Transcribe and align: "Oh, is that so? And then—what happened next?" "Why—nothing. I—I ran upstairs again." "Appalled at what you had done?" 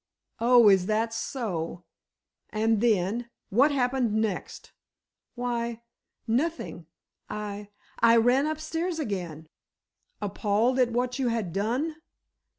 "Oh, 0.39 0.67
is 0.67 0.87
that 0.87 1.13
so? 1.13 1.83
And 2.49 2.81
then—what 2.81 3.69
happened 3.69 4.15
next?" 4.15 4.71
"Why—nothing. 5.35 6.87
I—I 7.29 8.17
ran 8.17 8.47
upstairs 8.47 8.97
again." 8.97 9.47
"Appalled 10.19 10.79
at 10.79 10.89
what 10.89 11.19
you 11.19 11.27
had 11.27 11.53
done?" 11.53 11.97